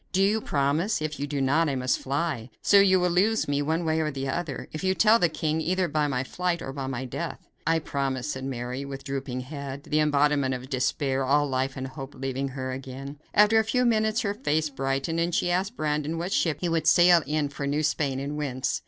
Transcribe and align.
Do 0.11 0.23
you 0.23 0.41
promise? 0.41 0.99
If 0.99 1.19
you 1.19 1.27
do 1.27 1.39
not, 1.41 1.69
I 1.69 1.75
must 1.75 1.99
fly; 1.99 2.49
so 2.63 2.79
you 2.79 2.99
will 2.99 3.11
lose 3.11 3.47
me 3.47 3.61
one 3.61 3.85
way 3.85 3.99
or 3.99 4.09
the 4.09 4.27
other, 4.29 4.67
if 4.71 4.83
you 4.83 4.95
tell 4.95 5.19
the 5.19 5.29
king; 5.29 5.61
either 5.61 5.87
by 5.87 6.07
my 6.07 6.23
flight 6.23 6.59
or 6.59 6.73
by 6.73 6.87
my 6.87 7.05
death." 7.05 7.47
"I 7.67 7.77
promise," 7.77 8.31
said 8.31 8.43
Mary, 8.43 8.83
with 8.83 9.03
drooping 9.03 9.41
head; 9.41 9.83
the 9.83 9.99
embodiment 9.99 10.55
of 10.55 10.71
despair; 10.71 11.23
all 11.23 11.47
life 11.47 11.77
and 11.77 11.85
hope 11.85 12.15
having 12.15 12.47
left 12.47 12.55
her 12.55 12.71
again. 12.71 13.19
After 13.35 13.59
a 13.59 13.63
few 13.63 13.85
minutes 13.85 14.21
her 14.21 14.33
face 14.33 14.71
brightened, 14.71 15.19
and 15.19 15.35
she 15.35 15.51
asked 15.51 15.77
Brandon 15.77 16.17
what 16.17 16.33
ship 16.33 16.61
he 16.61 16.69
would 16.69 16.87
sail 16.87 17.21
in 17.27 17.49
for 17.49 17.67
New 17.67 17.83
Spain, 17.83 18.19
and 18.19 18.35
whence. 18.37 18.79